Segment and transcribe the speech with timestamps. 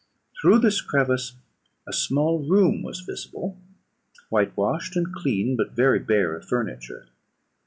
[0.41, 1.33] Through this crevice
[1.85, 3.61] a small room was visible,
[4.29, 7.09] whitewashed and clean, but very bare of furniture.